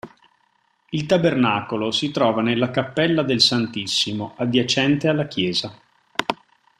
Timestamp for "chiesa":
5.27-5.79